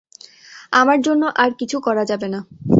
আমার 0.71 0.99
জন্য 1.01 1.23
আর 1.35 1.51
কিছু 1.59 1.77
করা 1.79 2.03
যাবে 2.05 2.27
না। 2.27 2.39